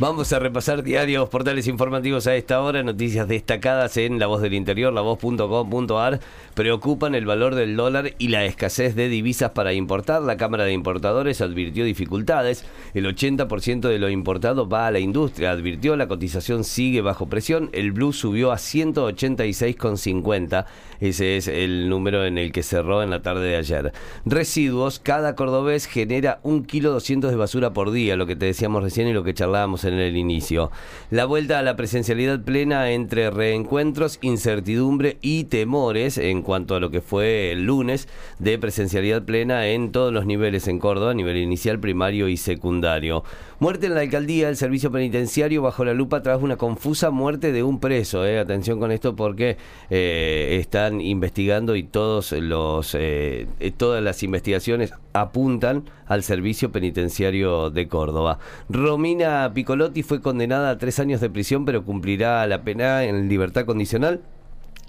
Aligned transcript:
Vamos 0.00 0.32
a 0.32 0.40
repasar 0.40 0.82
diarios, 0.82 1.28
portales 1.28 1.68
informativos 1.68 2.26
a 2.26 2.34
esta 2.34 2.60
hora, 2.60 2.82
noticias 2.82 3.28
destacadas 3.28 3.96
en 3.96 4.18
La 4.18 4.26
Voz 4.26 4.42
del 4.42 4.54
Interior, 4.54 4.92
lavoz.com.ar. 4.92 6.18
Preocupan 6.54 7.14
el 7.14 7.26
valor 7.26 7.54
del 7.54 7.76
dólar 7.76 8.10
y 8.18 8.26
la 8.26 8.44
escasez 8.44 8.96
de 8.96 9.08
divisas 9.08 9.52
para 9.52 9.72
importar. 9.72 10.20
La 10.22 10.36
Cámara 10.36 10.64
de 10.64 10.72
Importadores 10.72 11.40
advirtió 11.40 11.84
dificultades. 11.84 12.64
El 12.92 13.06
80% 13.06 13.88
de 13.88 14.00
lo 14.00 14.10
importado 14.10 14.68
va 14.68 14.88
a 14.88 14.90
la 14.90 14.98
industria. 14.98 15.52
Advirtió 15.52 15.94
la 15.94 16.08
cotización 16.08 16.64
sigue 16.64 17.00
bajo 17.00 17.26
presión. 17.26 17.70
El 17.72 17.92
blue 17.92 18.12
subió 18.12 18.50
a 18.50 18.56
186,50. 18.56 20.66
Ese 21.00 21.36
es 21.36 21.46
el 21.46 21.88
número 21.88 22.24
en 22.24 22.38
el 22.38 22.50
que 22.50 22.64
cerró 22.64 23.04
en 23.04 23.10
la 23.10 23.22
tarde 23.22 23.46
de 23.48 23.56
ayer. 23.56 23.92
Residuos. 24.24 24.98
Cada 24.98 25.36
cordobés 25.36 25.86
genera 25.86 26.40
un 26.42 26.64
kilo 26.64 26.90
200 26.90 27.30
de 27.30 27.36
basura 27.36 27.72
por 27.72 27.92
día, 27.92 28.16
lo 28.16 28.26
que 28.26 28.34
te 28.34 28.46
decíamos 28.46 28.82
recién 28.82 29.06
y 29.06 29.12
lo 29.12 29.22
que 29.22 29.34
charlábamos 29.34 29.83
en 29.84 29.94
el 29.94 30.16
inicio. 30.16 30.70
La 31.10 31.24
vuelta 31.24 31.58
a 31.58 31.62
la 31.62 31.76
presencialidad 31.76 32.42
plena 32.42 32.90
entre 32.90 33.30
reencuentros, 33.30 34.18
incertidumbre 34.22 35.18
y 35.20 35.44
temores 35.44 36.18
en 36.18 36.42
cuanto 36.42 36.74
a 36.74 36.80
lo 36.80 36.90
que 36.90 37.00
fue 37.00 37.52
el 37.52 37.64
lunes 37.64 38.08
de 38.38 38.58
presencialidad 38.58 39.22
plena 39.24 39.66
en 39.68 39.92
todos 39.92 40.12
los 40.12 40.26
niveles 40.26 40.68
en 40.68 40.78
Córdoba, 40.78 41.12
a 41.12 41.14
nivel 41.14 41.36
inicial, 41.36 41.78
primario 41.78 42.28
y 42.28 42.36
secundario. 42.36 43.24
Muerte 43.60 43.86
en 43.86 43.94
la 43.94 44.00
alcaldía, 44.00 44.48
el 44.48 44.56
servicio 44.56 44.90
penitenciario 44.90 45.62
bajo 45.62 45.84
la 45.84 45.94
lupa 45.94 46.22
tras 46.22 46.42
una 46.42 46.56
confusa 46.56 47.10
muerte 47.10 47.52
de 47.52 47.62
un 47.62 47.80
preso. 47.80 48.26
Eh. 48.26 48.38
Atención 48.38 48.80
con 48.80 48.90
esto 48.90 49.14
porque 49.14 49.56
eh, 49.90 50.58
están 50.60 51.00
investigando 51.00 51.76
y 51.76 51.84
todos 51.84 52.32
los 52.32 52.96
eh, 52.98 53.46
todas 53.76 54.02
las 54.02 54.22
investigaciones 54.22 54.92
apuntan 55.12 55.84
al 56.06 56.22
servicio 56.22 56.72
penitenciario 56.72 57.70
de 57.70 57.88
Córdoba. 57.88 58.38
Romina 58.68 59.50
Piccolotti 59.74 60.04
fue 60.04 60.20
condenada 60.20 60.70
a 60.70 60.78
tres 60.78 61.00
años 61.00 61.20
de 61.20 61.28
prisión, 61.28 61.64
pero 61.64 61.84
cumplirá 61.84 62.46
la 62.46 62.62
pena 62.62 63.02
en 63.02 63.28
libertad 63.28 63.64
condicional. 63.64 64.20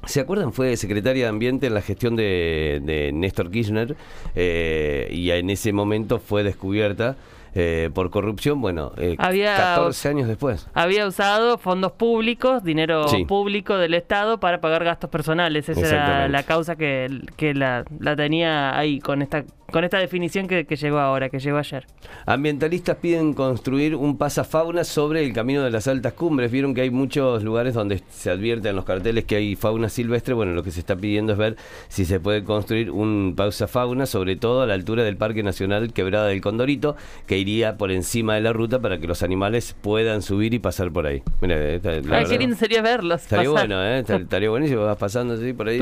¿Se 0.05 0.19
acuerdan? 0.19 0.53
Fue 0.53 0.77
secretaria 0.77 1.23
de 1.23 1.29
Ambiente 1.29 1.65
en 1.65 1.73
la 1.73 1.81
gestión 1.81 2.15
de, 2.15 3.09
Néstor 3.11 3.49
Kirchner 3.49 3.95
y 4.35 5.31
en 5.31 5.49
ese 5.49 5.73
momento 5.73 6.19
fue 6.19 6.43
descubierta 6.43 7.15
eh, 7.55 7.89
por 7.93 8.11
corrupción, 8.11 8.61
bueno, 8.61 8.91
eh, 8.97 9.15
14 9.17 10.09
años 10.09 10.27
después. 10.27 10.67
Había 10.75 11.07
usado 11.07 11.57
fondos 11.57 11.93
públicos, 11.93 12.63
dinero 12.63 13.05
público 13.27 13.77
del 13.77 13.95
Estado 13.95 14.39
para 14.39 14.59
pagar 14.61 14.83
gastos 14.83 15.09
personales. 15.09 15.67
Esa 15.69 15.87
era 15.87 16.27
la 16.27 16.43
causa 16.43 16.75
que, 16.75 17.21
que 17.37 17.55
la, 17.55 17.85
la 17.97 18.15
tenía 18.15 18.77
ahí 18.77 18.99
con 18.99 19.21
esta 19.21 19.45
con 19.75 19.83
esta 19.83 19.97
definición 19.97 20.47
que, 20.47 20.63
llegó 20.63 20.99
ahora, 20.99 21.27
que 21.27 21.37
llegó 21.37 21.57
ayer. 21.57 21.85
Ambientalistas 22.25 22.95
piden 22.95 23.33
construir 23.33 23.97
un 23.97 24.17
pasafauna 24.17 24.85
sobre 24.85 25.21
el 25.25 25.33
camino 25.33 25.63
de 25.63 25.69
las 25.69 25.89
altas 25.89 26.13
cumbres. 26.13 26.49
Vieron 26.49 26.73
que 26.73 26.79
hay 26.79 26.91
muchos 26.91 27.43
lugares 27.43 27.73
donde 27.73 28.01
se 28.09 28.29
advierte 28.29 28.69
en 28.69 28.77
los 28.77 28.85
carteles 28.85 29.25
que 29.25 29.35
hay 29.35 29.57
fauna 29.57 29.89
silvestre. 29.89 30.33
Bueno, 30.33 30.53
lo 30.53 30.63
que 30.63 30.71
se 30.71 30.79
está 30.79 30.95
pidiendo 30.95 31.33
es 31.33 31.37
ver 31.37 31.57
si 31.89 32.05
se 32.05 32.21
puede 32.21 32.45
construir 32.45 32.89
un 32.89 33.33
pasafauna, 33.35 34.05
sobre 34.05 34.37
todo 34.37 34.61
a 34.61 34.65
la 34.65 34.75
altura 34.75 35.03
del 35.03 35.17
Parque 35.17 35.43
Nacional 35.43 35.91
Quebrada 35.91 36.27
del 36.27 36.39
Condorito, 36.39 36.95
que 37.27 37.37
iría 37.37 37.75
por 37.75 37.91
encima 37.91 38.35
de 38.35 38.39
la 38.39 38.53
ruta 38.53 38.79
para 38.79 38.97
que 38.97 39.07
los 39.07 39.23
animales 39.23 39.75
puedan 39.81 40.21
subir 40.21 40.53
y 40.53 40.59
pasar 40.59 40.89
por 40.93 41.05
ahí. 41.05 41.21
Mira, 41.41 41.81
qué 41.81 42.37
lindo 42.39 42.55
sería 42.55 42.81
verlos. 42.81 43.23
Estaría 43.23 43.49
bueno, 43.49 43.83
¿eh? 43.83 44.05
Estaría 44.07 44.49
buenísimo. 44.49 44.85
Vas 44.85 44.95
pasando 44.95 45.33
así 45.33 45.51
por 45.51 45.67
ahí, 45.67 45.79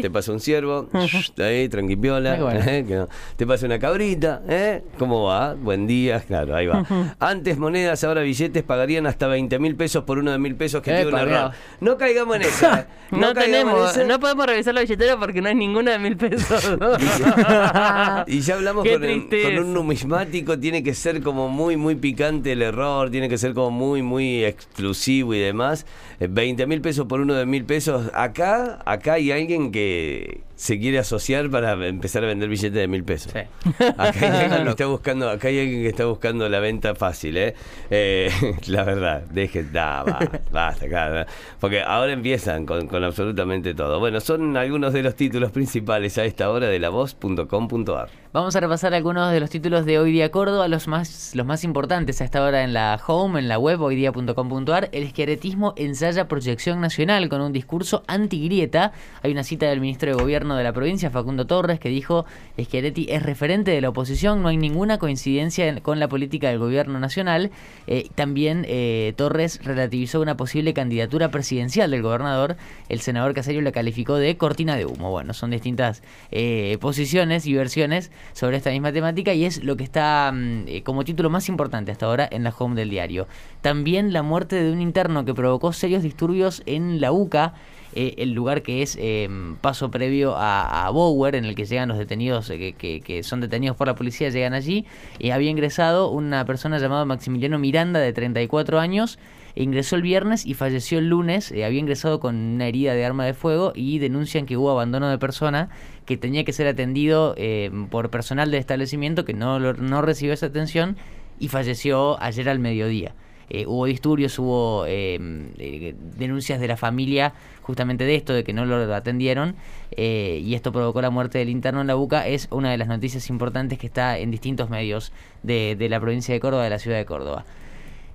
te 0.00 0.08
pasa 0.08 0.30
un 0.30 0.38
ciervo, 0.38 0.88
ahí, 1.38 1.68
tranquipiola. 1.68 2.38
¿eh? 2.64 3.06
Te 3.36 3.46
pasa 3.46 3.66
una 3.66 3.78
cabrita, 3.78 4.42
¿eh? 4.48 4.82
¿Cómo 4.98 5.24
va? 5.24 5.54
Buen 5.54 5.86
día, 5.86 6.20
claro, 6.20 6.54
ahí 6.54 6.66
va. 6.66 6.84
Antes 7.20 7.58
monedas, 7.58 8.04
ahora 8.04 8.22
billetes 8.22 8.62
pagarían 8.62 9.06
hasta 9.06 9.26
20 9.26 9.58
mil 9.58 9.76
pesos 9.76 10.04
por 10.04 10.18
uno 10.18 10.32
de 10.32 10.38
mil 10.38 10.54
pesos 10.56 10.82
que 10.82 10.92
tiene 10.92 11.08
un 11.08 11.18
error. 11.18 11.52
No 11.80 11.96
caigamos 11.96 12.36
en 12.36 12.42
eso. 12.42 12.66
¿eh? 12.72 12.86
No, 13.10 13.34
tenemos, 13.34 13.96
no 14.06 14.20
podemos 14.20 14.46
revisar 14.46 14.74
la 14.74 14.80
billetera 14.80 15.18
porque 15.18 15.40
no 15.40 15.48
hay 15.48 15.54
ninguna 15.54 15.92
de 15.92 15.98
mil 15.98 16.16
pesos. 16.16 16.64
y 18.26 18.40
ya 18.40 18.54
hablamos 18.54 18.86
con, 18.86 19.04
un 19.04 19.74
numismático, 19.74 20.58
tiene 20.58 20.82
que 20.82 20.94
ser 20.94 21.22
como 21.22 21.48
muy, 21.48 21.76
muy 21.76 21.94
picante 21.94 22.52
el 22.52 22.62
error, 22.62 23.10
tiene 23.10 23.28
que 23.28 23.38
ser 23.38 23.54
como 23.54 23.70
muy, 23.70 24.02
muy 24.02 24.44
exclusivo 24.44 25.34
y 25.34 25.38
demás. 25.38 25.86
20 26.20 26.62
eh, 26.62 26.66
mil 26.66 26.80
pesos 26.80 27.06
por 27.06 27.20
uno 27.20 27.34
de 27.34 27.46
mil 27.46 27.64
pesos. 27.64 28.10
Acá, 28.14 28.80
acá 28.84 29.14
hay 29.14 29.30
alguien 29.30 29.70
que 29.72 30.42
se 30.56 30.78
quiere 30.78 30.98
asociar 30.98 31.50
para 31.50 31.72
empezar 31.86 32.24
a 32.24 32.26
vender 32.26 32.48
billetes 32.48 32.74
de 32.74 32.88
mil 32.88 33.04
pesos. 33.04 33.32
Acá 33.34 34.12
hay 34.20 34.42
alguien 34.42 34.64
que 34.64 34.70
está 34.70 34.86
buscando, 34.86 35.28
acá 35.30 35.48
hay 35.48 35.60
alguien 35.60 35.82
que 35.82 35.88
está 35.88 36.04
buscando 36.06 36.48
la 36.48 36.60
venta 36.60 36.94
fácil, 36.94 37.36
¿eh? 37.36 37.54
eh 37.90 38.30
la 38.66 38.84
verdad, 38.84 39.22
deje, 39.22 39.64
da, 39.64 40.02
basta, 40.04 40.40
basta, 40.50 41.26
porque 41.60 41.82
ahora 41.82 42.12
empiezan 42.12 42.66
con, 42.66 42.86
con, 42.86 43.04
absolutamente 43.04 43.74
todo. 43.74 43.98
Bueno, 43.98 44.20
son 44.20 44.56
algunos 44.56 44.92
de 44.92 45.02
los 45.02 45.14
títulos 45.14 45.50
principales 45.50 46.18
a 46.18 46.24
esta 46.24 46.50
hora 46.50 46.68
de 46.68 46.78
la 46.78 46.88
voz.com.ar. 46.88 48.23
Vamos 48.34 48.56
a 48.56 48.58
repasar 48.58 48.94
algunos 48.94 49.30
de 49.30 49.38
los 49.38 49.48
títulos 49.48 49.86
de 49.86 50.00
Hoy 50.00 50.10
Día 50.10 50.32
Córdoba, 50.32 50.66
los 50.66 50.88
más, 50.88 51.36
los 51.36 51.46
más 51.46 51.62
importantes 51.62 52.20
a 52.20 52.24
esta 52.24 52.42
hora 52.42 52.64
en 52.64 52.72
la 52.72 53.00
home, 53.06 53.38
en 53.38 53.46
la 53.46 53.60
web 53.60 53.80
hoydía.com.ar. 53.80 54.88
El 54.90 55.04
esqueletismo 55.04 55.72
ensaya 55.76 56.26
proyección 56.26 56.80
nacional 56.80 57.28
con 57.28 57.40
un 57.42 57.52
discurso 57.52 58.02
antigrieta. 58.08 58.90
Hay 59.22 59.30
una 59.30 59.44
cita 59.44 59.66
del 59.66 59.80
ministro 59.80 60.10
de 60.10 60.20
Gobierno 60.20 60.56
de 60.56 60.64
la 60.64 60.72
provincia, 60.72 61.10
Facundo 61.10 61.46
Torres, 61.46 61.78
que 61.78 61.90
dijo, 61.90 62.26
Schiaretti 62.60 63.06
es 63.08 63.22
referente 63.22 63.70
de 63.70 63.80
la 63.80 63.90
oposición, 63.90 64.42
no 64.42 64.48
hay 64.48 64.56
ninguna 64.56 64.98
coincidencia 64.98 65.80
con 65.80 66.00
la 66.00 66.08
política 66.08 66.48
del 66.48 66.58
gobierno 66.58 66.98
nacional. 66.98 67.52
Eh, 67.86 68.08
también 68.16 68.64
eh, 68.66 69.14
Torres 69.16 69.60
relativizó 69.62 70.20
una 70.20 70.36
posible 70.36 70.74
candidatura 70.74 71.30
presidencial 71.30 71.92
del 71.92 72.02
gobernador. 72.02 72.56
El 72.88 72.98
senador 72.98 73.32
Casario 73.32 73.60
la 73.60 73.70
calificó 73.70 74.16
de 74.16 74.36
cortina 74.36 74.74
de 74.74 74.86
humo. 74.86 75.12
Bueno, 75.12 75.34
son 75.34 75.52
distintas 75.52 76.02
eh, 76.32 76.78
posiciones 76.80 77.46
y 77.46 77.54
versiones 77.54 78.10
sobre 78.32 78.56
esta 78.56 78.70
misma 78.70 78.92
temática 78.92 79.34
y 79.34 79.44
es 79.44 79.62
lo 79.62 79.76
que 79.76 79.84
está 79.84 80.32
mm, 80.32 80.64
eh, 80.66 80.82
como 80.82 81.04
título 81.04 81.30
más 81.30 81.48
importante 81.48 81.92
hasta 81.92 82.06
ahora 82.06 82.28
en 82.30 82.44
la 82.44 82.54
home 82.56 82.74
del 82.74 82.90
diario. 82.90 83.26
También 83.60 84.12
la 84.12 84.22
muerte 84.22 84.62
de 84.62 84.72
un 84.72 84.80
interno 84.80 85.24
que 85.24 85.34
provocó 85.34 85.72
serios 85.72 86.02
disturbios 86.02 86.62
en 86.66 87.00
la 87.00 87.12
UCA. 87.12 87.54
Eh, 87.96 88.16
el 88.18 88.32
lugar 88.32 88.62
que 88.62 88.82
es 88.82 88.98
eh, 89.00 89.28
paso 89.60 89.88
previo 89.88 90.34
a, 90.36 90.90
Bower, 90.90 91.36
en 91.36 91.44
el 91.44 91.54
que 91.54 91.64
llegan 91.64 91.88
los 91.88 91.98
detenidos, 91.98 92.48
que, 92.48 92.74
que, 92.74 93.22
son 93.22 93.40
detenidos 93.40 93.76
por 93.76 93.86
la 93.86 93.94
policía, 93.94 94.30
llegan 94.30 94.52
allí. 94.52 94.84
había 95.32 95.48
ingresado 95.48 96.10
una 96.10 96.44
persona 96.44 96.78
llamada 96.80 97.04
Maximiliano 97.04 97.56
Miranda, 97.60 98.00
de 98.00 98.12
34 98.12 98.80
años, 98.80 99.20
ingresó 99.62 99.96
el 99.96 100.02
viernes 100.02 100.46
y 100.46 100.54
falleció 100.54 100.98
el 100.98 101.08
lunes. 101.08 101.52
Eh, 101.52 101.64
había 101.64 101.80
ingresado 101.80 102.20
con 102.20 102.34
una 102.36 102.66
herida 102.66 102.94
de 102.94 103.04
arma 103.04 103.24
de 103.24 103.34
fuego 103.34 103.72
y 103.74 103.98
denuncian 103.98 104.46
que 104.46 104.56
hubo 104.56 104.70
abandono 104.70 105.08
de 105.08 105.18
persona 105.18 105.68
que 106.06 106.16
tenía 106.16 106.44
que 106.44 106.52
ser 106.52 106.66
atendido 106.66 107.34
eh, 107.36 107.70
por 107.90 108.10
personal 108.10 108.50
del 108.50 108.60
establecimiento 108.60 109.24
que 109.24 109.34
no, 109.34 109.58
no 109.58 110.02
recibió 110.02 110.34
esa 110.34 110.46
atención 110.46 110.96
y 111.38 111.48
falleció 111.48 112.20
ayer 112.22 112.48
al 112.48 112.58
mediodía. 112.58 113.14
Eh, 113.50 113.66
hubo 113.66 113.84
disturbios, 113.84 114.38
hubo 114.38 114.84
denuncias 114.84 116.60
de 116.60 116.66
la 116.66 116.78
familia 116.78 117.34
justamente 117.60 118.04
de 118.04 118.14
esto, 118.14 118.32
de 118.32 118.42
que 118.42 118.54
no 118.54 118.64
lo 118.64 118.94
atendieron, 118.94 119.54
y 119.96 120.54
esto 120.54 120.72
provocó 120.72 121.02
la 121.02 121.10
muerte 121.10 121.38
del 121.38 121.50
interno 121.50 121.82
en 121.82 121.86
la 121.86 121.94
buca. 121.94 122.26
Es 122.26 122.48
una 122.50 122.70
de 122.70 122.78
las 122.78 122.88
noticias 122.88 123.28
importantes 123.28 123.78
que 123.78 123.86
está 123.86 124.18
en 124.18 124.30
distintos 124.30 124.70
medios 124.70 125.12
de, 125.42 125.76
de 125.78 125.88
la 125.90 126.00
provincia 126.00 126.32
de 126.34 126.40
Córdoba, 126.40 126.64
de 126.64 126.70
la 126.70 126.78
ciudad 126.78 126.96
de 126.96 127.04
Córdoba. 127.04 127.44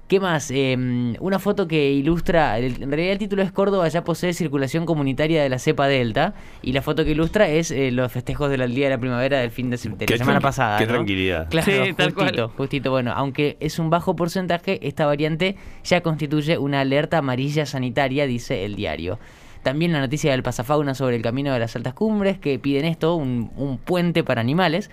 ¿Qué 0.10 0.20
más? 0.20 0.50
Em, 0.50 1.14
una 1.20 1.38
foto 1.38 1.68
que 1.68 1.92
ilustra, 1.92 2.58
en 2.58 2.90
realidad 2.90 3.12
el 3.12 3.20
título 3.20 3.44
es 3.44 3.52
Córdoba 3.52 3.88
ya 3.90 4.04
posee 4.04 4.34
circulación 4.34 4.88
comunitaria 4.88 5.44
de 5.44 5.50
la 5.50 5.60
cepa 5.60 5.88
delta 5.88 6.34
y 6.64 6.74
la 6.74 6.82
foto 6.82 7.06
que 7.06 7.12
ilustra 7.12 7.48
es 7.48 7.70
eh, 7.70 7.92
los 7.92 8.12
festejos 8.12 8.50
del 8.50 8.74
día 8.74 8.86
de 8.86 8.96
la 8.96 9.00
primavera 9.00 9.38
del 9.38 9.52
fin 9.52 9.70
de, 9.70 9.78
la 9.78 10.18
semana 10.18 10.42
pasada. 10.42 10.80
Qué 10.80 10.88
tranquilidad. 10.88 11.48
Claro, 11.52 11.86
sí, 11.86 11.94
tal 11.94 12.12
justito, 12.14 12.50
justito. 12.58 12.90
Bueno, 12.90 13.14
aunque 13.16 13.58
es 13.60 13.78
un 13.78 13.92
bajo 13.92 14.16
porcentaje, 14.16 14.80
esta 14.88 15.06
variante 15.06 15.58
ya 15.84 16.02
constituye 16.02 16.58
una 16.58 16.80
alerta 16.80 17.20
amarilla 17.20 17.68
sanitaria, 17.68 18.26
dice 18.26 18.66
el 18.66 18.76
diario. 18.76 19.20
También 19.62 19.94
la 19.94 20.00
noticia 20.00 20.32
del 20.32 20.42
pasafauna 20.42 20.96
sobre 20.96 21.18
el 21.18 21.22
camino 21.22 21.54
de 21.54 21.60
las 21.60 21.76
altas 21.76 21.94
cumbres, 21.94 22.40
que 22.40 22.58
piden 22.58 22.86
esto, 22.86 23.14
un, 23.14 23.52
un 23.56 23.78
puente 23.78 24.24
para 24.24 24.42
animales, 24.42 24.90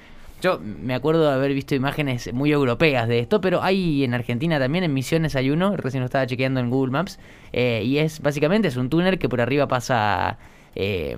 yo 0.47 0.61
me 0.61 0.95
acuerdo 0.95 1.29
de 1.29 1.35
haber 1.35 1.53
visto 1.53 1.75
imágenes 1.75 2.33
muy 2.33 2.53
europeas 2.53 3.09
de 3.09 3.19
esto, 3.19 3.41
pero 3.41 3.65
hay 3.65 4.05
en 4.05 4.15
Argentina 4.15 4.61
también, 4.61 4.85
en 4.85 4.95
Misiones 4.95 5.35
hay 5.35 5.51
uno, 5.51 5.77
recién 5.77 6.03
lo 6.03 6.05
estaba 6.05 6.25
chequeando 6.25 6.61
en 6.61 6.71
Google 6.71 6.93
Maps, 6.93 7.19
eh, 7.53 7.83
y 7.85 7.99
es 7.99 8.21
básicamente 8.21 8.69
es 8.69 8.77
un 8.77 8.89
túnel 8.89 9.19
que 9.19 9.29
por 9.29 9.41
arriba 9.41 9.67
pasa 9.67 10.39
eh, 10.77 11.17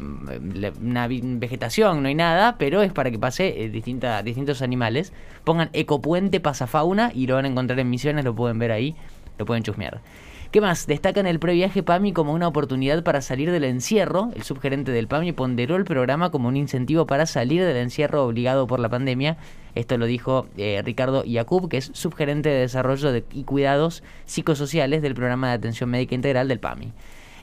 una 0.80 1.08
vegetación, 1.08 2.02
no 2.02 2.08
hay 2.08 2.14
nada, 2.14 2.56
pero 2.56 2.80
es 2.82 2.90
para 2.94 3.10
que 3.10 3.18
pase 3.18 3.64
eh, 3.64 3.68
distintos 3.68 4.62
animales. 4.62 5.12
Pongan 5.44 5.68
ecopuente 5.74 6.40
pasafauna 6.40 7.12
y 7.14 7.26
lo 7.26 7.34
van 7.34 7.44
a 7.44 7.48
encontrar 7.48 7.78
en 7.80 7.90
Misiones, 7.90 8.24
lo 8.24 8.34
pueden 8.34 8.58
ver 8.58 8.72
ahí, 8.72 8.96
lo 9.36 9.44
pueden 9.44 9.62
chusmear. 9.62 10.00
¿Qué 10.50 10.62
más? 10.62 10.86
Destacan 10.86 11.26
el 11.26 11.38
previaje 11.38 11.82
PAMI 11.82 12.14
como 12.14 12.32
una 12.32 12.48
oportunidad 12.48 13.02
para 13.02 13.20
salir 13.20 13.50
del 13.50 13.64
encierro. 13.64 14.30
El 14.34 14.44
subgerente 14.44 14.92
del 14.92 15.06
PAMI 15.06 15.32
ponderó 15.32 15.76
el 15.76 15.84
programa 15.84 16.30
como 16.30 16.48
un 16.48 16.56
incentivo 16.56 17.06
para 17.06 17.26
salir 17.26 17.62
del 17.62 17.76
encierro 17.76 18.24
obligado 18.24 18.66
por 18.66 18.80
la 18.80 18.88
pandemia. 18.88 19.36
Esto 19.74 19.98
lo 19.98 20.06
dijo 20.06 20.46
eh, 20.56 20.80
Ricardo 20.82 21.22
Yacoub, 21.22 21.68
que 21.68 21.76
es 21.76 21.90
subgerente 21.92 22.48
de 22.48 22.60
desarrollo 22.60 23.14
y 23.30 23.44
cuidados 23.44 24.02
psicosociales 24.24 25.02
del 25.02 25.14
programa 25.14 25.48
de 25.48 25.54
atención 25.54 25.90
médica 25.90 26.14
integral 26.14 26.48
del 26.48 26.60
PAMI. 26.60 26.94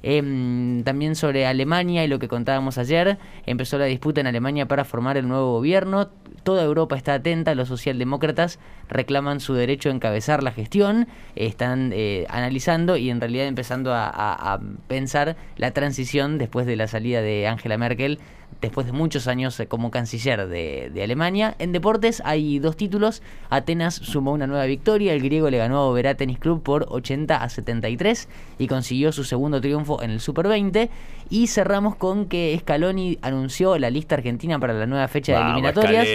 Em, 0.07 0.83
también 0.83 1.15
sobre 1.15 1.47
Alemania 1.47 2.05
y 2.05 2.07
lo 2.07 2.19
que 2.19 2.27
contábamos 2.27 2.77
ayer, 2.77 3.17
empezó 3.47 3.79
la 3.79 3.85
disputa 3.85 4.21
en 4.21 4.27
Alemania 4.27 4.67
para 4.67 4.85
formar 4.85 5.17
el 5.17 5.27
nuevo 5.27 5.53
gobierno. 5.53 6.09
Toda 6.43 6.63
Europa 6.63 6.95
está 6.95 7.15
atenta, 7.15 7.55
los 7.55 7.69
socialdemócratas 7.69 8.59
reclaman 8.87 9.39
su 9.39 9.55
derecho 9.55 9.89
a 9.89 9.93
encabezar 9.93 10.43
la 10.43 10.51
gestión, 10.51 11.07
están 11.35 11.89
eh, 11.91 12.27
analizando 12.29 12.97
y 12.97 13.09
en 13.09 13.19
realidad 13.19 13.47
empezando 13.47 13.95
a 13.95 14.59
pensar 14.87 15.37
la 15.57 15.71
transición 15.71 16.37
después 16.37 16.67
de 16.67 16.75
la 16.75 16.87
salida 16.87 17.23
de 17.23 17.47
Angela 17.47 17.79
Merkel 17.79 18.19
después 18.65 18.85
de 18.85 18.93
muchos 18.93 19.27
años 19.27 19.59
eh, 19.59 19.67
como 19.67 19.91
canciller 19.91 20.47
de, 20.47 21.01
Alemania. 21.03 21.55
En 21.59 21.71
deportes 21.71 22.21
hay 22.25 22.59
dos 22.59 22.75
títulos. 22.75 23.21
Atenas 23.49 23.95
sumó 23.95 24.33
una 24.33 24.47
nueva 24.47 24.65
victoria. 24.65 25.13
El 25.13 25.21
griego 25.21 25.49
le 25.49 25.57
ganó 25.57 25.77
a 25.77 25.85
Oberá 25.85 26.15
Tennis 26.15 26.39
Club 26.39 26.61
por 26.63 26.87
80 26.89 27.37
a 27.37 27.49
73 27.49 28.27
y 28.59 28.67
consiguió 28.67 29.11
su 29.11 29.23
segundo 29.23 29.61
triunfo 29.61 30.01
en 30.01 30.11
el 30.11 30.19
Super 30.19 30.47
20. 30.47 30.89
Y 31.29 31.47
cerramos 31.47 31.95
con 31.95 32.25
que 32.25 32.55
Scaloni 32.59 33.17
anunció 33.21 33.77
la 33.77 33.89
lista 33.89 34.15
argentina 34.15 34.59
para 34.59 34.73
la 34.73 34.85
nueva 34.85 35.07
fecha 35.07 35.33
de 35.33 35.41
eliminatorias. 35.41 36.07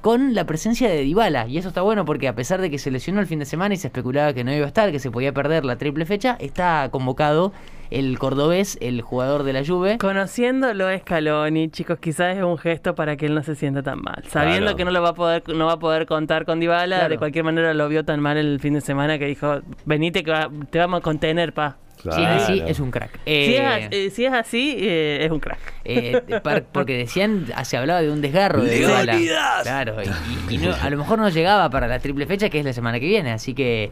Con 0.00 0.34
la 0.34 0.44
presencia 0.44 0.88
de 0.88 1.02
Dybala. 1.02 1.48
Y 1.48 1.58
eso 1.58 1.68
está 1.68 1.82
bueno 1.82 2.04
porque 2.04 2.28
a 2.28 2.34
pesar 2.34 2.60
de 2.60 2.70
que 2.70 2.78
se 2.78 2.90
lesionó 2.90 3.20
el 3.20 3.26
fin 3.26 3.40
de 3.40 3.44
semana 3.44 3.74
y 3.74 3.76
se 3.76 3.88
especulaba 3.88 4.32
que 4.32 4.44
no 4.44 4.52
iba 4.52 4.64
a 4.64 4.68
estar, 4.68 4.92
que 4.92 5.00
se 5.00 5.10
podía 5.10 5.32
perder 5.32 5.64
la 5.64 5.76
triple 5.76 6.06
fecha, 6.06 6.36
está 6.38 6.88
convocado 6.90 7.52
el 7.90 8.18
cordobés, 8.18 8.78
el 8.80 9.00
jugador 9.02 9.42
de 9.42 9.52
la 9.54 9.64
Juve. 9.64 9.98
Conociéndolo 9.98 10.86
Scaloni, 10.98 11.70
chicos, 11.70 11.98
quizás 11.98 12.36
es 12.36 12.44
un 12.44 12.58
gesto 12.58 12.94
para 12.94 13.16
que 13.16 13.26
él 13.26 13.34
no 13.34 13.42
se 13.42 13.54
sienta 13.54 13.82
tan 13.82 14.00
mal. 14.00 14.22
Sabiendo 14.28 14.76
que 14.76 14.84
no 14.84 14.90
lo 14.90 15.02
va 15.02 15.10
a 15.10 15.14
poder 15.14 15.42
no 15.48 15.66
va 15.66 15.72
a 15.72 15.78
poder 15.78 16.06
contar 16.06 16.44
con 16.44 16.60
Dybala, 16.60 17.08
de 17.08 17.18
cualquier 17.18 17.44
manera 17.44 17.74
lo 17.74 17.88
vio 17.88 18.04
tan 18.04 18.20
mal 18.20 18.36
el 18.36 18.60
fin 18.60 18.74
de 18.74 18.80
semana 18.80 19.18
que 19.18 19.26
dijo, 19.26 19.60
"Venite 19.84 20.22
que 20.22 20.32
te 20.70 20.78
vamos 20.78 20.98
a 20.98 21.02
contener, 21.02 21.52
pa." 21.52 21.76
Si 22.02 22.08
es 22.08 22.28
así, 22.28 22.62
es 22.66 22.80
un 22.80 22.90
crack. 22.90 23.18
si, 23.24 23.54
es, 23.54 24.18
eh, 24.18 24.28
así, 24.28 24.76
eh, 24.78 25.24
es 25.24 25.30
un 25.30 25.40
crack. 25.40 25.58
Eh, 25.84 26.22
porque 26.72 26.96
decían, 26.96 27.46
se 27.64 27.76
hablaba 27.76 28.02
de 28.02 28.10
un 28.10 28.20
desgarro 28.20 28.62
de 28.62 28.84
Claro, 29.62 29.96
y, 30.50 30.66
a 30.66 30.90
lo 30.90 30.96
mejor 30.96 31.18
no 31.18 31.28
llegaba 31.28 31.70
para 31.70 31.88
la 31.88 31.98
triple 31.98 32.26
fecha, 32.26 32.48
que 32.48 32.60
es 32.60 32.64
la 32.64 32.72
semana 32.72 33.00
que 33.00 33.06
viene, 33.06 33.32
así 33.32 33.54
que 33.54 33.90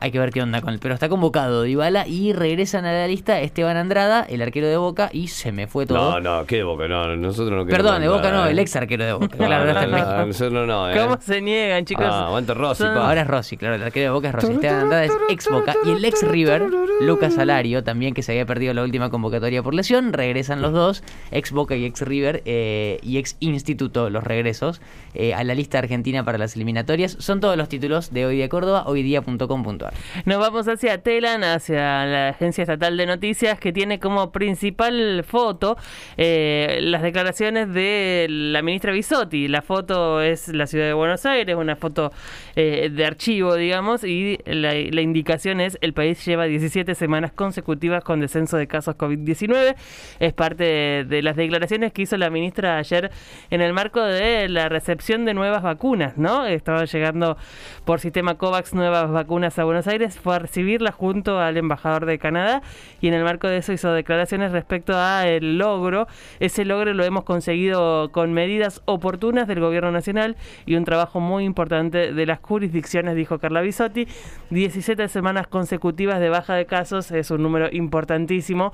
hay 0.00 0.10
que 0.10 0.18
ver 0.18 0.30
qué 0.30 0.42
onda 0.42 0.60
con 0.60 0.72
él. 0.74 0.80
Pero 0.80 0.94
está 0.94 1.08
convocado 1.08 1.62
Dybala 1.62 2.06
y 2.06 2.32
regresan 2.32 2.84
a 2.86 2.92
la 2.92 3.06
lista 3.06 3.40
Esteban 3.40 3.76
Andrada, 3.76 4.26
el 4.28 4.42
arquero 4.42 4.66
de 4.66 4.76
Boca, 4.76 5.10
y 5.12 5.28
se 5.28 5.52
me 5.52 5.66
fue 5.66 5.86
todo. 5.86 6.20
No, 6.20 6.20
no, 6.20 6.46
¿qué 6.46 6.56
de 6.56 6.62
Boca? 6.64 6.88
No, 6.88 7.16
nosotros 7.16 7.64
no 7.64 7.70
Perdón, 7.70 8.00
de 8.00 8.08
Boca 8.08 8.30
no, 8.30 8.46
el 8.46 8.58
ex 8.58 8.74
arquero 8.76 9.04
de 9.04 9.12
Boca. 9.12 9.36
claro, 9.36 9.72
no, 9.88 10.26
nosotros 10.26 10.66
no, 10.66 10.88
¿Cómo 10.94 11.20
se 11.20 11.40
niegan, 11.40 11.84
chicos? 11.84 12.06
Ah, 12.08 12.26
aguante 12.26 12.54
Rossi, 12.54 12.84
Ahora 12.84 13.22
es 13.22 13.26
Rossi, 13.26 13.56
claro, 13.56 13.76
el 13.76 13.82
arquero 13.82 14.04
de 14.06 14.10
Boca 14.10 14.28
es 14.28 14.34
Rossi. 14.34 14.52
Esteban 14.52 14.80
Andrada 14.80 15.04
es 15.04 15.12
ex 15.28 15.48
Boca 15.48 15.74
y 15.84 15.90
el 15.90 16.04
ex 16.04 16.26
River 16.26 16.79
Lucas 17.00 17.38
Alario, 17.38 17.82
también 17.82 18.14
que 18.14 18.22
se 18.22 18.32
había 18.32 18.44
perdido 18.46 18.74
la 18.74 18.82
última 18.82 19.10
convocatoria 19.10 19.62
por 19.62 19.74
lesión. 19.74 20.12
Regresan 20.12 20.60
los 20.60 20.72
dos, 20.72 21.02
ex 21.30 21.50
Boca 21.50 21.74
y 21.76 21.84
ex 21.84 22.02
River 22.02 22.42
eh, 22.44 22.98
y 23.02 23.18
ex 23.18 23.36
Instituto, 23.40 24.10
los 24.10 24.22
regresos, 24.22 24.80
eh, 25.14 25.34
a 25.34 25.42
la 25.44 25.54
lista 25.54 25.78
argentina 25.78 26.24
para 26.24 26.38
las 26.38 26.56
eliminatorias. 26.56 27.16
Son 27.18 27.40
todos 27.40 27.56
los 27.56 27.68
títulos 27.68 28.12
de 28.12 28.26
Hoy 28.26 28.36
Día 28.36 28.48
Córdoba, 28.48 28.84
hoydía.com.ar. 28.86 29.94
Nos 30.24 30.38
vamos 30.38 30.68
hacia 30.68 31.02
Telan, 31.02 31.42
hacia 31.42 32.04
la 32.04 32.28
Agencia 32.28 32.62
Estatal 32.62 32.96
de 32.96 33.06
Noticias, 33.06 33.58
que 33.58 33.72
tiene 33.72 33.98
como 33.98 34.30
principal 34.30 35.24
foto 35.26 35.76
eh, 36.16 36.80
las 36.82 37.02
declaraciones 37.02 37.72
de 37.72 38.26
la 38.28 38.62
ministra 38.62 38.92
Bisotti. 38.92 39.48
La 39.48 39.62
foto 39.62 40.20
es 40.20 40.48
la 40.48 40.66
ciudad 40.66 40.86
de 40.86 40.92
Buenos 40.92 41.24
Aires, 41.24 41.56
una 41.56 41.76
foto 41.76 42.12
de 42.54 43.04
archivo, 43.06 43.54
digamos, 43.54 44.04
y 44.04 44.38
la, 44.44 44.74
la 44.74 45.00
indicación 45.00 45.60
es 45.60 45.78
el 45.80 45.94
país 45.94 46.22
lleva 46.26 46.46
17 46.70 46.94
semanas 46.94 47.32
consecutivas 47.32 48.04
con 48.04 48.20
descenso 48.20 48.56
de 48.56 48.68
casos 48.68 48.96
COVID-19. 48.96 49.74
Es 50.20 50.32
parte 50.32 51.04
de, 51.04 51.22
las 51.22 51.34
declaraciones 51.34 51.92
que 51.92 52.02
hizo 52.02 52.16
la 52.16 52.30
ministra 52.30 52.78
ayer 52.78 53.10
en 53.50 53.60
el 53.60 53.72
marco 53.72 54.00
de 54.00 54.48
la 54.48 54.68
recepción 54.68 55.24
de 55.24 55.34
nuevas 55.34 55.62
vacunas, 55.62 56.16
¿no? 56.16 56.46
Estaban 56.46 56.86
llegando 56.86 57.36
por 57.84 57.98
sistema 57.98 58.36
COVAX 58.36 58.74
nuevas 58.74 59.10
vacunas 59.10 59.58
a 59.58 59.64
Buenos 59.64 59.88
Aires, 59.88 60.18
fue 60.18 60.36
a 60.36 60.38
recibirlas 60.38 60.94
junto 60.94 61.40
al 61.40 61.56
embajador 61.56 62.06
de 62.06 62.18
Canadá 62.18 62.62
y 63.00 63.08
en 63.08 63.14
el 63.14 63.24
marco 63.24 63.48
de 63.48 63.56
eso 63.56 63.72
hizo 63.72 63.92
declaraciones 63.92 64.52
respecto 64.52 64.96
a 64.96 65.26
el 65.26 65.58
logro. 65.58 66.06
Ese 66.38 66.64
logro 66.64 66.94
lo 66.94 67.04
hemos 67.04 67.24
conseguido 67.24 68.12
con 68.12 68.32
medidas 68.32 68.80
oportunas 68.84 69.48
del 69.48 69.58
gobierno 69.58 69.90
nacional 69.90 70.36
y 70.66 70.76
un 70.76 70.84
trabajo 70.84 71.18
muy 71.18 71.44
importante 71.44 72.12
de 72.12 72.26
las 72.26 72.38
jurisdicciones, 72.40 73.16
dijo 73.16 73.40
Carla 73.40 73.60
Bisotti. 73.60 74.06
17 74.50 75.08
semanas 75.08 75.48
consecutivas 75.48 76.20
de 76.20 76.28
baja 76.28 76.54
de 76.54 76.59
casos 76.66 77.10
es 77.10 77.30
un 77.30 77.42
número 77.42 77.68
importantísimo 77.72 78.72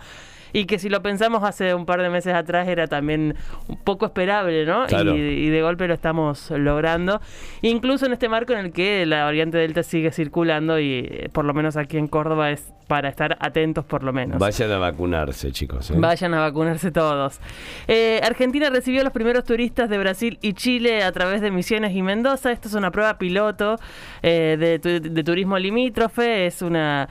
y 0.53 0.65
que 0.65 0.79
si 0.79 0.89
lo 0.89 1.03
pensamos 1.03 1.43
hace 1.45 1.75
un 1.75 1.85
par 1.85 2.01
de 2.01 2.09
meses 2.09 2.35
atrás 2.35 2.67
era 2.69 2.87
también 2.87 3.35
un 3.69 3.77
poco 3.77 4.07
esperable, 4.07 4.65
¿no? 4.65 4.87
Y, 4.87 5.51
de 5.51 5.63
golpe 5.63 5.87
lo 5.87 5.95
estamos 5.95 6.51
logrando, 6.51 7.21
incluso 7.63 8.07
en 8.07 8.13
este 8.13 8.29
marco 8.29 8.55
en 8.55 8.61
el 8.61 8.73
que 8.73 9.05
la 9.07 9.25
variante 9.25 9.59
Delta 9.59 9.83
sigue 9.83 10.11
circulando 10.11 10.79
y 10.79 11.07
eh, 11.11 11.29
por 11.31 11.45
lo 11.45 11.55
menos 11.55 11.77
aquí 11.77 11.99
en 11.99 12.09
Córdoba 12.09 12.51
es 12.51 12.73
para 12.87 13.09
estar 13.09 13.37
atentos 13.41 13.85
por 13.85 14.03
lo 14.03 14.13
menos. 14.13 14.39
Vayan 14.39 14.71
a 14.73 14.79
vacunarse, 14.79 15.53
chicos. 15.53 15.91
¿eh? 15.91 15.95
Vayan 15.99 16.33
a 16.35 16.41
vacunarse 16.41 16.91
todos. 16.91 17.41
Eh, 17.87 18.21
Argentina 18.23 18.71
recibió 18.71 19.01
a 19.01 19.05
los 19.05 19.13
primeros 19.13 19.45
turistas 19.45 19.91
de 19.91 19.99
Brasil 19.99 20.39
y 20.41 20.55
Chile 20.55 21.03
a 21.03 21.13
través 21.13 21.43
de 21.43 21.51
Misiones 21.51 21.95
y 21.95 22.03
Mendoza. 22.03 22.51
Esto 22.53 22.69
es 22.69 22.75
una 22.75 22.91
prueba 22.91 23.19
piloto 23.19 23.77
de, 24.23 24.79
de 24.79 25.25
turismo 25.25 25.59
limítrofe, 25.59 26.47
es 26.47 26.63
una 26.63 27.09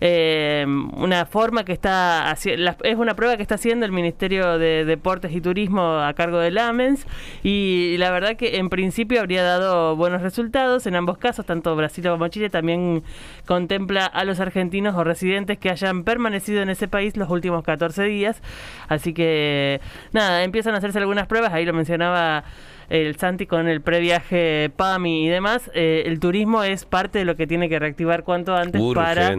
eh, 0.00 0.64
una 0.66 1.26
forma 1.26 1.64
que 1.64 1.72
está 1.72 2.34
es 2.44 2.96
una 2.96 3.14
prueba 3.14 3.36
que 3.36 3.42
está 3.42 3.54
haciendo 3.54 3.86
el 3.86 3.92
Ministerio 3.92 4.58
de 4.58 4.84
Deportes 4.84 5.32
y 5.32 5.40
Turismo 5.40 6.00
a 6.00 6.12
cargo 6.14 6.38
de 6.38 6.50
Lamens 6.50 7.06
y 7.42 7.96
la 7.98 8.10
verdad 8.10 8.36
que 8.36 8.58
en 8.58 8.68
principio 8.68 9.20
habría 9.20 9.42
dado 9.42 9.96
buenos 9.96 10.22
resultados 10.22 10.86
en 10.86 10.96
ambos 10.96 11.18
casos, 11.18 11.46
tanto 11.46 11.74
Brasil 11.76 12.04
como 12.04 12.28
Chile 12.28 12.50
también 12.50 13.02
contempla 13.46 14.06
a 14.06 14.24
los 14.24 14.40
argentinos 14.40 14.94
o 14.96 15.04
residentes 15.04 15.58
que 15.58 15.70
hayan 15.70 16.04
permanecido 16.04 16.62
en 16.62 16.68
ese 16.68 16.88
país 16.88 17.16
los 17.16 17.30
últimos 17.30 17.64
14 17.64 18.04
días, 18.04 18.42
así 18.88 19.12
que 19.12 19.80
nada, 20.12 20.44
empiezan 20.44 20.74
a 20.74 20.78
hacerse 20.78 20.98
algunas 20.98 21.26
pruebas, 21.26 21.52
ahí 21.52 21.64
lo 21.64 21.72
mencionaba 21.72 22.44
el 22.88 23.16
Santi 23.16 23.46
con 23.46 23.66
el 23.66 23.80
previaje 23.80 24.70
PAMI 24.76 25.26
y 25.26 25.28
demás, 25.28 25.70
eh, 25.74 26.04
el 26.06 26.20
turismo 26.20 26.62
es 26.62 26.84
parte 26.84 27.18
de 27.18 27.24
lo 27.24 27.36
que 27.36 27.46
tiene 27.46 27.68
que 27.68 27.78
reactivar 27.78 28.22
cuanto 28.22 28.54
antes 28.54 28.80
para 28.94 29.34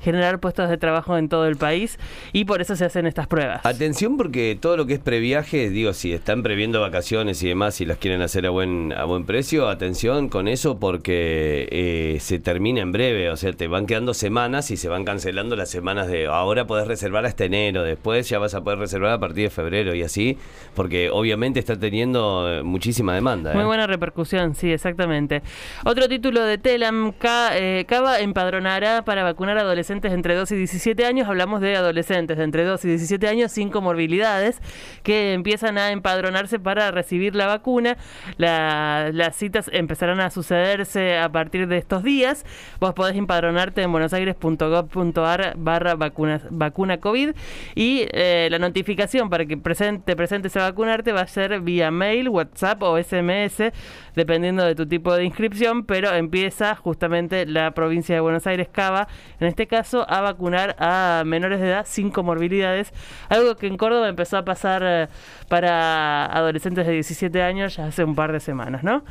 generar 0.00 0.38
puestos 0.38 0.68
de 0.68 0.76
trabajo 0.78 1.16
en 1.16 1.28
todo 1.28 1.46
el 1.46 1.56
país 1.56 1.98
y 2.32 2.44
por 2.44 2.60
eso 2.60 2.76
se 2.76 2.84
hacen 2.84 3.06
estas 3.06 3.26
pruebas. 3.26 3.64
Atención 3.64 4.16
porque 4.16 4.56
todo 4.60 4.76
lo 4.76 4.86
que 4.86 4.94
es 4.94 5.00
previaje, 5.00 5.70
digo, 5.70 5.92
si 5.92 6.12
están 6.12 6.42
previendo 6.42 6.80
vacaciones 6.80 7.42
y 7.42 7.48
demás 7.48 7.80
y 7.80 7.86
las 7.86 7.98
quieren 7.98 8.22
hacer 8.22 8.46
a 8.46 8.50
buen 8.50 8.92
a 8.96 9.04
buen 9.04 9.24
precio, 9.24 9.68
atención 9.68 10.28
con 10.28 10.48
eso 10.48 10.78
porque 10.78 11.68
eh, 11.70 12.18
se 12.20 12.38
termina 12.38 12.80
en 12.80 12.92
breve, 12.92 13.30
o 13.30 13.36
sea, 13.36 13.52
te 13.52 13.66
van 13.66 13.86
quedando 13.86 14.14
semanas 14.14 14.70
y 14.70 14.76
se 14.76 14.88
van 14.88 15.04
cancelando 15.04 15.56
las 15.56 15.70
semanas 15.70 16.08
de 16.08 16.26
ahora 16.26 16.66
podés 16.66 16.86
reservar 16.86 17.26
hasta 17.26 17.44
enero, 17.44 17.82
después 17.82 18.28
ya 18.28 18.38
vas 18.38 18.54
a 18.54 18.62
poder 18.62 18.78
reservar 18.78 19.12
a 19.12 19.18
partir 19.18 19.44
de 19.44 19.50
febrero 19.50 19.94
y 19.94 20.02
así, 20.02 20.38
porque 20.74 21.10
obviamente 21.10 21.58
está 21.58 21.78
teniendo 21.78 22.48
eh, 22.50 22.62
muchísima 22.62 23.14
demanda. 23.14 23.52
Muy 23.52 23.62
¿eh? 23.62 23.66
buena 23.66 23.86
repercusión, 23.86 24.54
sí, 24.54 24.70
exactamente. 24.70 25.42
Otro 25.84 26.08
título 26.08 26.42
de 26.44 26.58
Telam, 26.58 27.12
Cava 27.12 28.20
empadronará 28.20 29.02
para 29.04 29.22
vacunar 29.22 29.58
a 29.58 29.62
adolescentes 29.62 29.87
entre 29.90 30.34
2 30.34 30.52
y 30.52 30.56
17 30.56 31.04
años, 31.06 31.28
hablamos 31.28 31.60
de 31.60 31.76
adolescentes 31.76 32.36
de 32.36 32.44
entre 32.44 32.64
2 32.64 32.84
y 32.84 32.88
17 32.88 33.28
años 33.28 33.52
sin 33.52 33.70
comorbilidades 33.70 34.60
que 35.02 35.32
empiezan 35.32 35.78
a 35.78 35.90
empadronarse 35.90 36.58
para 36.58 36.90
recibir 36.90 37.34
la 37.34 37.46
vacuna. 37.46 37.96
las 38.36 39.36
citas 39.36 39.70
empezarán 39.72 40.20
a 40.20 40.30
sucederse 40.30 41.18
a 41.18 41.30
partir 41.30 41.68
de 41.68 41.78
estos 41.78 42.02
días. 42.02 42.44
Vos 42.80 42.94
podés 42.94 43.16
empadronarte 43.16 43.82
en 43.82 43.92
buenosaires.gov.ar 43.92 45.54
barra 45.56 45.94
vacuna, 45.94 47.00
COVID 47.00 47.30
y 47.74 48.06
eh, 48.12 48.48
la 48.50 48.58
notificación 48.58 49.30
para 49.30 49.46
que 49.46 49.56
presente, 49.56 50.02
te 50.04 50.16
presentes 50.16 50.56
a 50.56 50.62
vacunarte 50.62 51.12
va 51.12 51.22
a 51.22 51.26
ser 51.26 51.60
vía 51.60 51.90
mail, 51.90 52.28
WhatsApp 52.28 52.82
o 52.82 53.02
SMS, 53.02 53.72
dependiendo 54.14 54.64
de 54.64 54.74
tu 54.74 54.86
tipo 54.86 55.14
de 55.14 55.24
inscripción, 55.24 55.84
pero 55.84 56.12
empieza 56.12 56.74
justamente 56.74 57.46
la 57.46 57.70
provincia 57.72 58.14
de 58.14 58.20
Buenos 58.20 58.46
Aires, 58.46 58.68
Cava, 58.70 59.08
en 59.40 59.46
este 59.46 59.66
caso 59.66 59.77
a 60.08 60.20
vacunar 60.20 60.76
a 60.78 61.22
menores 61.24 61.60
de 61.60 61.68
edad 61.68 61.86
sin 61.88 62.10
comorbilidades, 62.10 62.92
algo 63.28 63.56
que 63.56 63.66
en 63.66 63.76
Córdoba 63.76 64.08
empezó 64.08 64.36
a 64.36 64.44
pasar 64.44 64.82
eh, 64.84 65.08
para 65.48 66.26
adolescentes 66.26 66.86
de 66.86 66.92
17 66.92 67.42
años 67.42 67.76
ya 67.76 67.86
hace 67.86 68.04
un 68.04 68.14
par 68.14 68.32
de 68.32 68.40
semanas, 68.40 68.82
¿no? 68.82 69.04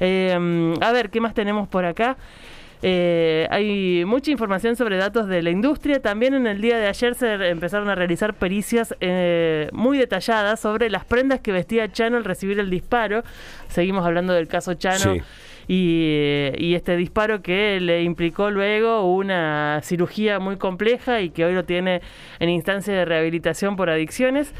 Eh, 0.00 0.74
a 0.80 0.92
ver, 0.92 1.10
¿qué 1.10 1.20
más 1.20 1.34
tenemos 1.34 1.68
por 1.68 1.84
acá? 1.84 2.16
Eh, 2.86 3.46
hay 3.50 4.04
mucha 4.04 4.30
información 4.30 4.76
sobre 4.76 4.98
datos 4.98 5.26
de 5.26 5.40
la 5.40 5.48
industria. 5.48 6.02
También 6.02 6.34
en 6.34 6.46
el 6.46 6.60
día 6.60 6.76
de 6.76 6.86
ayer 6.86 7.14
se 7.14 7.32
empezaron 7.48 7.88
a 7.88 7.94
realizar 7.94 8.34
pericias 8.34 8.94
eh, 9.00 9.70
muy 9.72 9.96
detalladas 9.96 10.60
sobre 10.60 10.90
las 10.90 11.06
prendas 11.06 11.40
que 11.40 11.50
vestía 11.50 11.90
Chano 11.90 12.18
al 12.18 12.24
recibir 12.24 12.58
el 12.58 12.68
disparo. 12.68 13.24
Seguimos 13.68 14.04
hablando 14.04 14.34
del 14.34 14.48
caso 14.48 14.74
Chano. 14.74 15.14
Y, 15.66 16.50
y, 16.58 16.74
este 16.74 16.96
disparo 16.96 17.42
que 17.42 17.80
le 17.80 18.02
implicó 18.02 18.50
luego 18.50 19.14
una 19.14 19.80
cirugía 19.82 20.38
muy 20.38 20.56
compleja 20.56 21.20
y 21.20 21.30
que 21.30 21.44
hoy 21.44 21.54
lo 21.54 21.64
tiene 21.64 22.02
en 22.38 22.48
instancia 22.50 22.92
de 22.94 23.04
rehabilitación 23.04 23.76
por 23.76 23.88
adicciones 23.90 24.52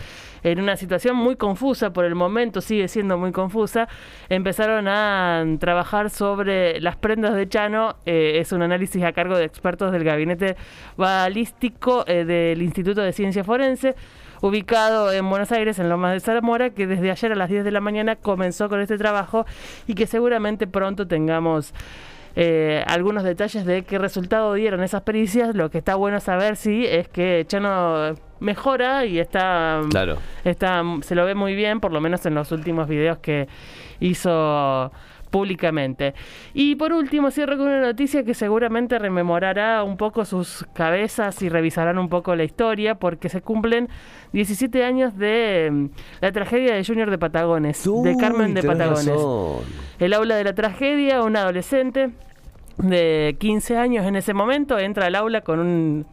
en 0.44 0.60
una 0.60 0.76
situación 0.76 1.16
muy 1.16 1.36
confusa 1.36 1.92
por 1.92 2.04
el 2.04 2.14
momento, 2.14 2.60
sigue 2.60 2.86
siendo 2.86 3.18
muy 3.18 3.32
confusa, 3.32 3.88
empezaron 4.28 4.86
a 4.88 5.44
trabajar 5.58 6.10
sobre 6.10 6.80
las 6.80 6.96
prendas 6.96 7.34
de 7.34 7.48
Chano. 7.48 7.96
Eh, 8.04 8.38
es 8.40 8.52
un 8.52 8.62
análisis 8.62 9.02
a 9.02 9.12
cargo 9.12 9.36
de 9.36 9.44
expertos 9.44 9.90
del 9.90 10.04
gabinete 10.04 10.56
balístico 10.96 12.04
eh, 12.06 12.24
del 12.24 12.62
Instituto 12.62 13.00
de 13.00 13.12
Ciencia 13.12 13.42
Forense 13.42 13.96
ubicado 14.44 15.10
en 15.10 15.28
Buenos 15.30 15.50
Aires, 15.52 15.78
en 15.78 15.88
Lomas 15.88 16.12
de 16.12 16.20
Zamora, 16.20 16.68
que 16.68 16.86
desde 16.86 17.10
ayer 17.10 17.32
a 17.32 17.34
las 17.34 17.48
10 17.48 17.64
de 17.64 17.70
la 17.70 17.80
mañana 17.80 18.14
comenzó 18.14 18.68
con 18.68 18.78
este 18.82 18.98
trabajo 18.98 19.46
y 19.86 19.94
que 19.94 20.06
seguramente 20.06 20.66
pronto 20.66 21.06
tengamos 21.06 21.72
eh, 22.36 22.84
algunos 22.86 23.24
detalles 23.24 23.64
de 23.64 23.84
qué 23.84 23.96
resultado 23.98 24.52
dieron 24.52 24.82
esas 24.82 25.00
pericias. 25.00 25.54
Lo 25.54 25.70
que 25.70 25.78
está 25.78 25.94
bueno 25.94 26.20
saber, 26.20 26.56
sí, 26.56 26.84
es 26.84 27.08
que 27.08 27.46
Chano 27.48 28.16
mejora 28.40 29.06
y 29.06 29.18
está, 29.18 29.80
claro. 29.88 30.18
está 30.44 30.82
se 31.00 31.14
lo 31.14 31.24
ve 31.24 31.34
muy 31.34 31.54
bien, 31.54 31.80
por 31.80 31.92
lo 31.92 32.02
menos 32.02 32.26
en 32.26 32.34
los 32.34 32.52
últimos 32.52 32.86
videos 32.86 33.16
que 33.18 33.48
hizo 33.98 34.92
públicamente. 35.34 36.14
Y 36.54 36.76
por 36.76 36.92
último, 36.92 37.32
cierro 37.32 37.56
con 37.58 37.66
una 37.66 37.80
noticia 37.80 38.22
que 38.22 38.34
seguramente 38.34 39.00
rememorará 39.00 39.82
un 39.82 39.96
poco 39.96 40.24
sus 40.24 40.64
cabezas 40.74 41.42
y 41.42 41.48
revisarán 41.48 41.98
un 41.98 42.08
poco 42.08 42.36
la 42.36 42.44
historia, 42.44 42.94
porque 42.94 43.28
se 43.28 43.42
cumplen 43.42 43.88
17 44.32 44.84
años 44.84 45.18
de 45.18 45.70
mm, 45.72 45.86
la 46.20 46.30
tragedia 46.30 46.76
de 46.76 46.84
Junior 46.84 47.10
de 47.10 47.18
Patagones, 47.18 47.82
de 47.82 48.16
Carmen 48.16 48.54
de 48.54 48.62
Patagones. 48.62 49.10
El 49.98 50.12
aula 50.12 50.36
de 50.36 50.44
la 50.44 50.54
tragedia, 50.54 51.20
un 51.22 51.36
adolescente 51.36 52.10
de 52.78 53.34
15 53.40 53.76
años 53.76 54.06
en 54.06 54.14
ese 54.14 54.34
momento 54.34 54.78
entra 54.78 55.06
al 55.06 55.16
aula 55.16 55.40
con 55.40 55.58
un 55.58 56.06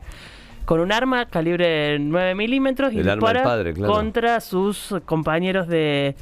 con 0.66 0.80
un 0.80 0.92
arma 0.92 1.28
calibre 1.28 2.00
9 2.00 2.34
milímetros 2.34 2.92
y 2.94 3.04
dispara 3.04 3.44
contra 3.86 4.40
sus 4.42 4.96
compañeros 5.06 5.68
de 5.68 6.16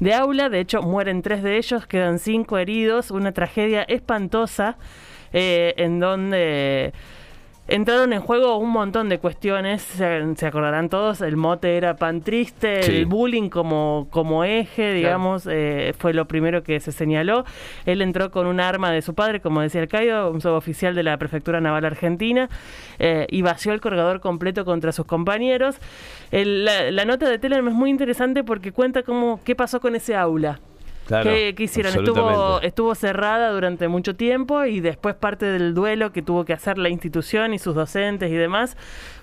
de 0.00 0.14
aula. 0.14 0.48
De 0.48 0.60
hecho, 0.60 0.82
mueren 0.82 1.22
tres 1.22 1.42
de 1.42 1.56
ellos, 1.56 1.86
quedan 1.86 2.18
cinco 2.18 2.58
heridos. 2.58 3.10
Una 3.10 3.32
tragedia 3.32 3.82
espantosa 3.82 4.76
eh, 5.32 5.74
en 5.76 6.00
donde 6.00 6.92
entraron 7.70 8.12
en 8.12 8.20
juego 8.20 8.56
un 8.56 8.70
montón 8.70 9.08
de 9.08 9.18
cuestiones, 9.18 9.80
se, 9.82 10.46
acordarán 10.46 10.88
todos, 10.88 11.20
el 11.20 11.36
mote 11.36 11.76
era 11.76 11.96
pan 11.96 12.20
triste, 12.20 12.80
el 12.80 13.06
bullying 13.06 13.48
como, 13.48 14.08
como 14.10 14.44
eje, 14.44 14.92
digamos, 14.92 15.46
eh, 15.48 15.94
fue 15.96 16.12
lo 16.12 16.26
primero 16.26 16.62
que 16.62 16.80
se 16.80 16.92
señaló. 16.92 17.44
Él 17.86 18.02
entró 18.02 18.30
con 18.30 18.46
un 18.46 18.60
arma 18.60 18.90
de 18.90 19.02
su 19.02 19.14
padre, 19.14 19.40
como 19.40 19.60
decía 19.60 19.80
el 19.80 19.88
Caio, 19.88 20.30
un 20.30 20.40
suboficial 20.40 20.94
de 20.94 21.04
la 21.04 21.16
Prefectura 21.16 21.60
Naval 21.60 21.84
Argentina, 21.84 22.48
eh, 22.98 23.26
y 23.30 23.42
vació 23.42 23.72
el 23.72 23.80
cargador 23.80 24.20
completo 24.20 24.64
contra 24.64 24.92
sus 24.92 25.06
compañeros. 25.06 25.76
la, 26.32 27.04
nota 27.04 27.28
de 27.28 27.38
Telegram 27.38 27.66
es 27.68 27.74
muy 27.74 27.90
interesante 27.90 28.44
porque 28.44 28.72
cuenta 28.72 29.02
cómo, 29.02 29.40
qué 29.44 29.54
pasó 29.54 29.80
con 29.80 29.94
ese 29.94 30.16
aula. 30.16 30.60
¿Qué, 31.22 31.54
hicieron? 31.58 31.92
Estuvo, 31.96 32.60
estuvo 32.60 32.94
cerrada 32.94 33.50
durante 33.50 33.88
mucho 33.88 34.14
tiempo 34.14 34.64
y 34.64 34.80
después 34.80 35.14
parte 35.14 35.46
del 35.46 35.74
duelo 35.74 36.12
que 36.12 36.22
tuvo 36.22 36.44
que 36.44 36.52
hacer 36.52 36.78
la 36.78 36.88
institución 36.88 37.52
y 37.52 37.58
sus 37.58 37.74
docentes 37.74 38.30
y 38.30 38.34
demás 38.34 38.76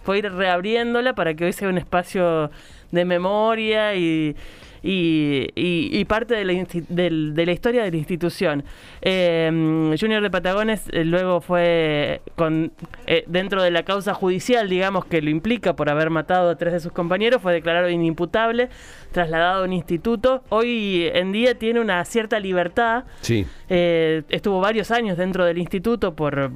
fue 0.03 0.19
ir 0.19 0.31
reabriéndola 0.31 1.13
para 1.13 1.33
que 1.33 1.45
hoy 1.45 1.53
sea 1.53 1.69
un 1.69 1.77
espacio 1.77 2.51
de 2.91 3.05
memoria 3.05 3.95
y, 3.95 4.35
y, 4.83 6.05
parte 6.05 6.35
de 6.35 6.45
la, 6.45 6.53
de, 6.53 7.45
la, 7.45 7.51
historia 7.51 7.83
de 7.83 7.91
la 7.91 7.97
institución. 7.97 8.63
Eh, 9.01 9.95
Junior 9.99 10.21
de 10.21 10.29
Patagones 10.29 10.83
eh, 10.91 11.03
luego 11.03 11.41
fue 11.41 12.21
con, 12.35 12.71
eh, 13.05 13.23
dentro 13.27 13.61
de 13.61 13.71
la 13.71 13.83
causa 13.83 14.13
judicial, 14.13 14.69
digamos, 14.69 15.05
que 15.05 15.21
lo 15.21 15.29
implica 15.29 15.75
por 15.75 15.89
haber 15.89 16.09
matado 16.09 16.49
a 16.49 16.55
tres 16.55 16.73
de 16.73 16.79
sus 16.79 16.91
compañeros, 16.91 17.41
fue 17.41 17.53
declarado 17.53 17.89
inimputable, 17.89 18.69
trasladado 19.11 19.63
a 19.63 19.65
un 19.65 19.73
instituto. 19.73 20.43
Hoy 20.49 21.09
en 21.13 21.31
día 21.31 21.55
tiene 21.55 21.79
una 21.79 22.03
cierta 22.05 22.39
libertad. 22.39 23.03
Sí. 23.21 23.45
estuvo 23.67 24.61
varios 24.61 24.91
años 24.91 25.17
dentro 25.17 25.45
del 25.45 25.57
instituto 25.57 26.15
por 26.15 26.51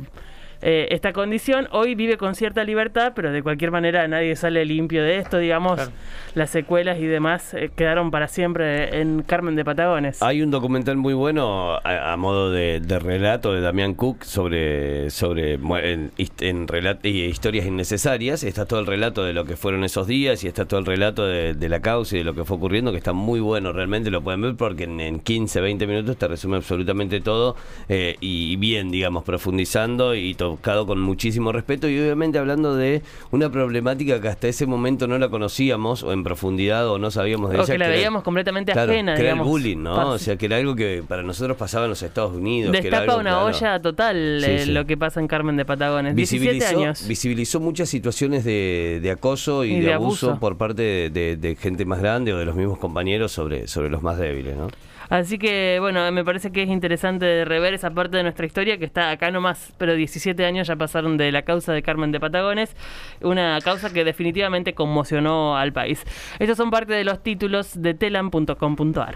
eh, 0.62 0.90
esta 0.92 1.12
condición. 1.12 1.68
Hoy 1.72 1.96
vive 1.96 2.18
con 2.18 2.36
cierta 2.36 2.64
libertad, 2.64 3.14
pero 3.16 3.32
de 3.32 3.42
cualquier 3.42 3.72
manera 3.72 4.08
nadie 4.08 4.36
sale 4.36 4.64
limpio 4.64 5.04
de 5.04 5.18
esto, 5.18 5.40
digamos. 5.40 5.90
Las 6.34 6.50
secuelas 6.50 7.00
y 7.00 7.06
demás 7.08 7.54
eh, 7.54 7.72
quedaron 7.76 8.10
para 8.10 8.30
siempre 8.30 9.02
en 9.02 9.22
Carmen 9.22 9.56
de 9.56 9.66
Patagones. 9.66 10.24
Hay 10.24 10.42
un 10.42 10.50
documental 10.50 10.96
muy 10.96 11.14
bueno 11.14 11.78
a, 11.84 12.16
modo 12.16 12.52
de, 12.52 12.80
relato 13.00 13.54
de 13.54 13.60
Damián 13.60 13.96
Cook 13.96 14.24
sobre, 14.24 15.10
sobre 15.10 15.56
en, 15.56 16.12
en 16.18 16.68
historias 17.14 17.66
innecesarias. 17.66 18.44
Está 18.44 18.66
todo 18.66 18.80
el 18.80 18.86
relato 18.86 19.26
de 19.26 19.34
lo 19.34 19.44
que 19.44 19.58
fueron 19.58 19.84
esos 19.84 20.08
días 20.08 20.44
y 20.44 20.48
está 20.48 20.66
todo 20.66 20.80
el 20.80 20.86
relato 20.86 21.26
de, 21.26 21.70
la 21.70 21.82
causa 21.82 22.16
y 22.16 22.20
de 22.20 22.26
lo 22.26 22.34
que 22.34 22.46
fue 22.46 22.58
ocurriendo, 22.58 22.92
que 22.92 22.98
está 22.98 23.14
muy 23.14 23.40
bueno, 23.40 23.74
realmente 23.74 24.10
lo 24.10 24.22
pueden 24.22 24.42
ver 24.42 24.56
porque 24.56 24.84
en, 24.84 25.20
15, 25.20 25.62
20 25.62 25.88
minutos 25.88 26.18
te 26.18 26.28
resume 26.28 26.58
absolutamente 26.58 27.22
todo 27.22 27.56
eh, 27.90 28.16
y 28.20 28.56
bien, 28.56 28.92
digamos, 28.92 29.24
profundizando 29.24 30.16
y 30.16 30.34
todo 30.34 30.52
buscado 30.52 30.86
con 30.86 31.00
muchísimo 31.00 31.52
respeto 31.52 31.90
y 31.90 32.00
obviamente 32.00 32.40
hablando 32.40 32.76
de 32.76 33.02
una 33.32 33.50
problemática 33.50 34.22
que 34.22 34.28
hasta 34.28 34.48
ese 34.48 34.66
momento 34.66 35.08
no 35.08 35.18
la 35.18 35.30
conocíamos 35.30 36.04
o 36.04 36.12
en 36.12 36.21
profundidad 36.24 36.88
o 36.90 36.98
no 36.98 37.12
sabíamos 37.12 37.52
de 37.52 37.58
o 37.58 37.64
ella. 37.64 37.74
que 37.74 37.78
la 37.78 37.88
veíamos 37.88 38.24
completamente 38.24 38.72
ajena, 38.72 39.16
que 39.16 39.22
era 39.22 39.34
el 39.34 39.40
bullying, 39.40 39.78
¿no? 39.78 40.12
O 40.12 40.18
sea, 40.18 40.36
que 40.36 40.46
era 40.46 40.58
algo 40.58 40.76
que 40.76 41.04
para 41.08 41.24
nosotros 41.24 41.58
pasaba 41.58 41.86
en 41.86 41.90
los 41.92 42.02
Estados 42.02 42.34
Unidos. 42.34 42.72
Destapa 42.72 43.16
una 43.16 43.44
olla 43.44 43.82
total 43.82 44.44
eh, 44.44 44.66
lo 44.68 44.86
que 44.86 44.98
pasa 44.98 45.20
en 45.20 45.28
Carmen 45.28 45.58
de 45.58 45.66
Patagones. 45.66 46.16
Visibilizó, 46.16 46.52
17 46.54 46.82
años. 46.82 47.08
Visibilizó 47.08 47.60
muchas 47.60 47.90
situaciones 47.90 48.44
de, 48.44 49.10
acoso 49.12 49.66
y, 49.66 49.80
de, 49.80 49.94
abuso, 49.94 50.40
por 50.40 50.58
parte 50.58 51.10
de, 51.10 51.38
de, 51.38 51.56
gente 51.56 51.86
más 51.86 52.00
grande 52.00 52.34
o 52.34 52.38
de 52.38 52.46
los 52.46 52.56
mismos 52.56 52.80
compañeros 52.80 53.32
sobre, 53.32 53.68
sobre 53.68 53.90
los 53.90 54.02
más 54.02 54.18
débiles, 54.18 54.56
¿no? 54.56 54.68
Así 55.12 55.38
que, 55.38 55.78
bueno, 55.82 56.10
me 56.14 56.24
parece 56.24 56.54
que 56.54 56.64
es 56.64 56.70
interesante 56.70 57.44
rever 57.44 57.74
esa 57.74 57.92
parte 57.92 58.16
de 58.16 58.24
nuestra 58.24 58.46
historia 58.46 58.78
que 58.78 58.86
está 58.86 59.12
acá 59.12 59.30
nomás, 59.30 59.74
pero 59.78 59.94
17 59.94 60.46
años 60.46 60.68
ya 60.68 60.78
pasaron 60.78 61.18
de 61.18 61.34
la 61.34 61.42
causa 61.42 61.74
de 61.74 61.84
Carmen 61.84 62.14
de 62.14 62.22
Patagones, 62.22 62.78
una 63.20 63.60
causa 63.62 63.92
que 63.92 64.06
definitivamente 64.06 64.74
conmocionó 64.74 65.58
al 65.58 65.74
país. 65.74 66.02
Estos 66.40 66.56
son 66.56 66.72
parte 66.72 66.94
de 66.94 67.04
los 67.04 67.22
títulos 67.22 67.82
de 67.82 67.94
telam.com.ar. 67.94 69.16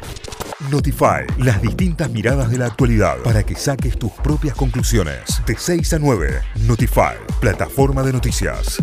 Notify, 0.70 1.26
las 1.38 1.62
distintas 1.62 2.10
miradas 2.10 2.52
de 2.52 2.58
la 2.58 2.66
actualidad 2.66 3.16
para 3.24 3.44
que 3.44 3.56
saques 3.56 3.98
tus 3.98 4.12
propias 4.12 4.56
conclusiones. 4.56 5.42
De 5.46 5.56
6 5.56 5.94
a 5.94 6.00
9, 6.00 6.42
Notify, 6.68 7.16
plataforma 7.40 8.04
de 8.04 8.12
noticias. 8.12 8.82